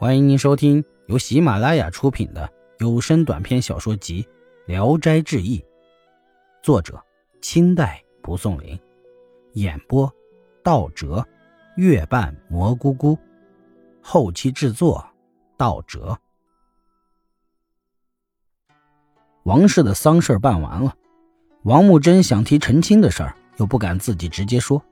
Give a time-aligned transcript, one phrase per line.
[0.00, 4.22] 欢迎您收听由喜马拉雅出品的有声短篇小说集
[4.64, 5.58] 《聊斋志异》，
[6.62, 6.98] 作者
[7.42, 8.80] 清代蒲松龄，
[9.52, 10.10] 演播
[10.64, 11.22] 道哲、
[11.76, 13.18] 月半蘑菇菇，
[14.00, 15.06] 后期制作
[15.58, 16.18] 道哲。
[19.42, 20.96] 王氏的丧事办完了，
[21.64, 24.82] 王木真想提成亲的事儿，又不敢自己直接说，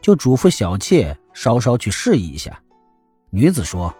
[0.00, 2.58] 就嘱咐小妾稍稍去示意一下。
[3.28, 3.94] 女子说。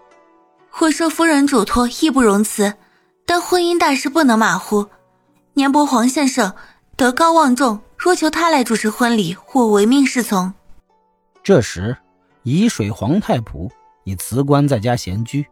[0.76, 2.74] 或受夫人嘱托，义不容辞。
[3.24, 4.88] 但婚姻大事不能马虎。
[5.52, 6.52] 年伯黄先生
[6.96, 10.52] 德高望重，若求他来主持婚礼，我唯命是从。
[11.44, 11.96] 这时，
[12.42, 13.70] 沂水黄太仆
[14.02, 15.46] 已辞官在家闲居，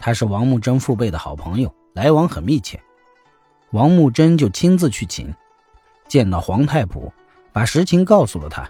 [0.00, 2.82] 他是王木真父辈的好朋友，来往很密切。
[3.70, 5.32] 王木真就亲自去请，
[6.08, 7.08] 见到黄太仆，
[7.52, 8.68] 把实情告诉了他。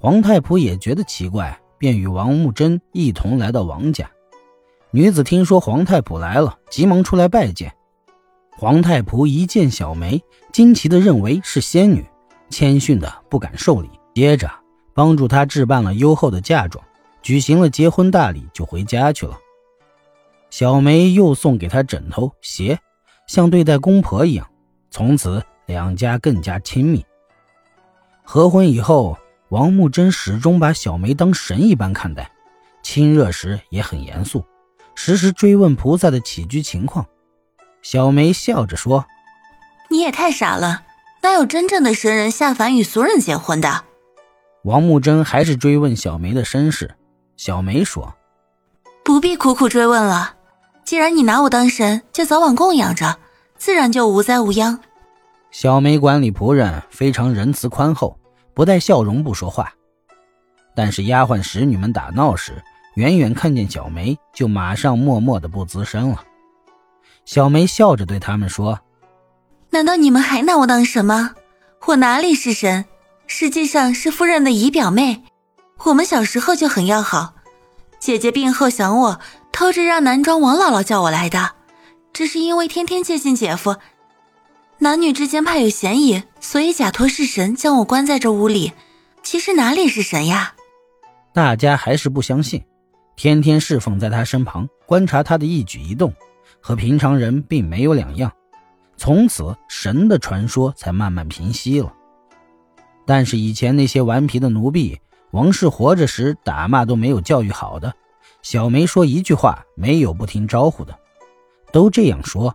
[0.00, 4.10] 黄太仆也觉得奇怪，便与王木真一同来到王家。
[4.96, 7.70] 女子听说皇太仆来了，急忙出来拜见。
[8.56, 12.02] 皇太仆一见小梅，惊奇的认为是仙女，
[12.48, 13.90] 谦逊的不敢受礼。
[14.14, 14.50] 接着
[14.94, 16.82] 帮助她置办了优厚的嫁妆，
[17.20, 19.36] 举行了结婚大礼，就回家去了。
[20.48, 22.78] 小梅又送给他枕头、鞋，
[23.28, 24.48] 像对待公婆一样。
[24.90, 27.04] 从此两家更加亲密。
[28.22, 29.18] 合婚以后，
[29.50, 32.32] 王木真始终把小梅当神一般看待，
[32.82, 34.42] 亲热时也很严肃。
[34.96, 37.06] 时时追问菩萨的起居情况，
[37.82, 39.06] 小梅笑着说
[39.88, 40.82] ：“你也太傻了，
[41.22, 43.84] 哪有真正的神人下凡与俗人结婚的？”
[44.64, 46.96] 王木真还是追问小梅的身世，
[47.36, 48.16] 小梅说
[49.04, 50.34] ：“不必苦苦追问了，
[50.82, 53.18] 既然你拿我当神，就早晚供养着，
[53.56, 54.80] 自然就无灾无殃。”
[55.52, 58.18] 小梅管理仆人非常仁慈宽厚，
[58.54, 59.72] 不带笑容不说话，
[60.74, 62.62] 但是丫鬟使女们打闹时。
[62.96, 66.24] 远远看见小梅，就马上默默的不吱声了。
[67.26, 68.80] 小梅笑着对他们说
[69.70, 71.34] ：“难道你们还拿我当神吗？
[71.86, 72.86] 我哪里是神，
[73.26, 75.22] 实际上是夫人的姨表妹。
[75.84, 77.34] 我们小时候就很要好。
[77.98, 79.20] 姐姐病后想我，
[79.52, 81.52] 偷着让男装王姥姥叫我来的。
[82.14, 83.76] 只是因为天天接近姐夫，
[84.78, 88.72] 男女之间怕有嫌疑，所以假托是神，将我关在这屋里。
[89.22, 90.54] 其实哪里是神呀？”
[91.34, 92.64] 大家还是不相信。
[93.16, 96.12] 天天侍奉在他身旁，观察他的一举一动，
[96.60, 98.30] 和平常人并没有两样。
[98.98, 101.92] 从此，神的传说才慢慢平息了。
[103.06, 105.00] 但是以前那些顽皮的奴婢，
[105.30, 107.94] 王氏活着时打骂都没有教育好的，
[108.42, 110.94] 小梅说一句话没有不听招呼的，
[111.72, 112.54] 都这样说。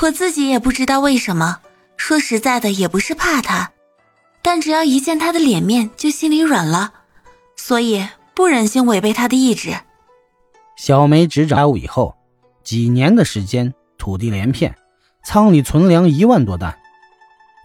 [0.00, 1.60] 我自己也不知道为什么。
[1.96, 3.70] 说实在的，也不是怕他，
[4.42, 6.92] 但只要一见他的脸面，就心里软了，
[7.54, 8.02] 所以。
[8.34, 9.70] 不忍心违背他的意志。
[10.76, 12.16] 小梅执掌家务以后，
[12.62, 14.74] 几年的时间，土地连片，
[15.22, 16.76] 仓里存粮一万多担。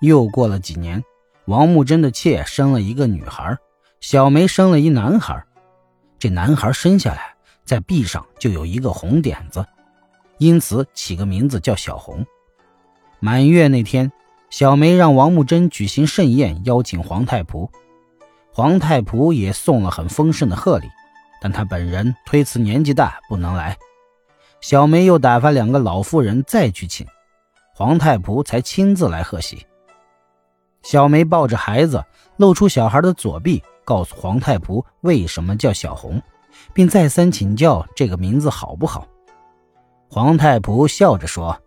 [0.02, 1.04] 又过了几年，
[1.46, 3.58] 王木真的妾生了一个女孩，
[4.00, 5.44] 小梅生了一男孩。
[6.20, 7.34] 这男孩生下来，
[7.66, 9.66] 在臂上就有一个红点子，
[10.38, 12.26] 因此起个名字叫小红。
[13.20, 14.12] 满月那天，
[14.50, 17.70] 小梅让王木真举行盛宴，邀请皇太仆。
[18.52, 20.88] 皇太仆也送了很丰盛的贺礼，
[21.42, 23.78] 但他本人推辞年纪大不能来。
[24.60, 27.08] 小梅又打发两个老妇人再去请，
[27.74, 29.66] 皇太仆才亲自来贺喜。
[30.82, 32.04] 小梅抱着孩子，
[32.38, 36.22] 露出小孩的左臂，告诉皇太仆为什么叫小红，
[36.74, 39.08] 并再三请教这个名字好不好。
[40.10, 41.58] 皇太仆笑着说：“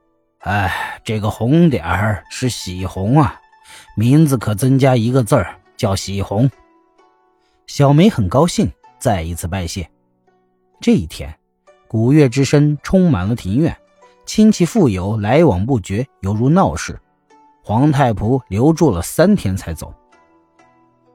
[0.40, 3.40] 哎，这个红点儿是喜红啊，
[3.96, 6.50] 名字可增加一个字儿，叫喜红。”
[7.74, 9.90] 小梅很高兴，再一次拜谢。
[10.78, 11.34] 这一天，
[11.88, 13.74] 古乐之声充满了庭院，
[14.26, 17.00] 亲戚富友来往不绝，犹如闹市。
[17.64, 19.94] 皇太仆留住了三天才走。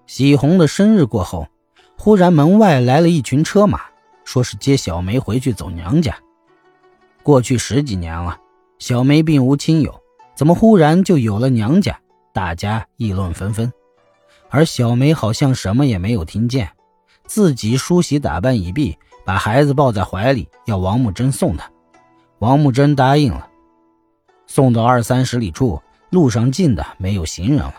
[0.07, 1.47] 喜红的生日过后，
[1.95, 3.81] 忽然门外来了一群车马，
[4.24, 6.18] 说是接小梅回去走娘家。
[7.21, 8.36] 过去十几年了，
[8.80, 9.94] 小梅并无亲友，
[10.36, 12.00] 怎么忽然就有了娘家？
[12.33, 13.71] 大家议论纷纷。
[14.50, 16.72] 而小梅好像什么也没有听见，
[17.26, 21.70] 自己梳洗打扮已毕，把孩子抱在怀里，要王木真送她。
[22.40, 23.48] 王木真答应了。
[24.46, 27.76] 送到二三十里处，路上近的没有行人了。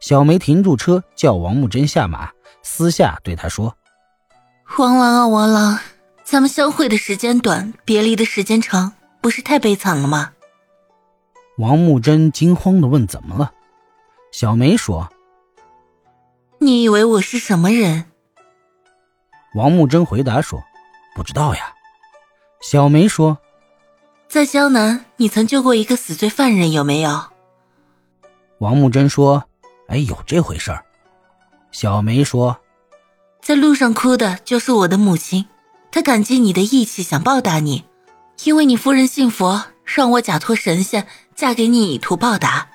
[0.00, 2.30] 小梅停住车，叫王木真下马，
[2.62, 3.76] 私下对他说
[4.78, 5.78] ：“王郎啊，王郎，
[6.24, 10.30] 咱们相会的时间短，别离的时间长，不是太悲惨了吗？”
[11.58, 13.52] 王木真惊慌地问：“怎么了？”
[14.32, 15.06] 小梅说。
[16.60, 18.06] 你以为我是什么人？
[19.54, 20.60] 王木真回答说
[21.14, 21.72] ：“不知道呀。”
[22.60, 23.38] 小梅说
[24.28, 27.26] ：“在江南，你曾救过一个死罪犯人，有没有？”
[28.58, 29.44] 王木真说
[29.86, 30.84] ：“哎，有这回事儿。”
[31.70, 32.58] 小梅说
[33.40, 35.46] ：“在路上哭的就是我的母亲，
[35.92, 37.84] 她感激你的义气，想报答你，
[38.42, 41.06] 因为你夫人信佛，让我假托神仙
[41.36, 42.68] 嫁给你以图报答。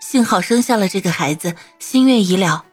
[0.00, 2.64] 幸好生下了这个孩子，心愿已了。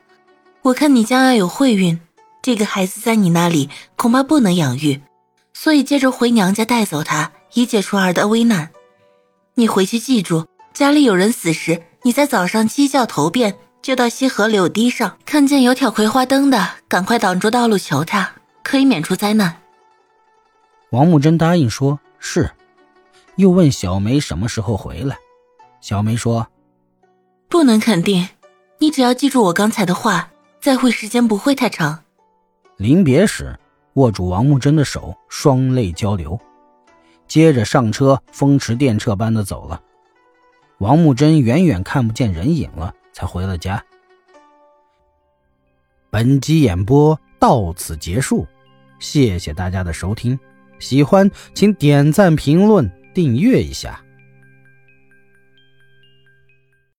[0.67, 1.97] 我看你将要有慧运，
[2.41, 5.01] 这个孩子在你那里恐怕不能养育，
[5.53, 8.71] 所以接着回娘家带走他，以解除儿的危难。
[9.53, 19.61] 你回去记住，家里有人死时，你在早上鸡叫头遍。”就到西河柳堤上，看见有挑葵花灯的，赶快挡住道路求他，可以免除灾难。
[20.89, 22.51] 王木真答应说：“是。”
[23.37, 25.15] 又问小梅什么时候回来。
[25.79, 26.47] 小梅说
[27.47, 28.27] ：“不能肯定，
[28.79, 32.03] 你只要记住我刚才的话，再会时间不会太长。”
[32.77, 33.57] 临别时，
[33.93, 36.39] 握住王木真的手，双泪交流，
[37.27, 39.81] 接着上车，风驰电掣般的走了。
[40.77, 42.93] 王木真远远看不见人影了。
[43.17, 43.83] 才回了家。
[46.11, 48.45] 本集演播到此结束，
[48.99, 50.39] 谢谢大家的收听。
[50.77, 53.99] 喜欢请点赞、评论、订阅一下。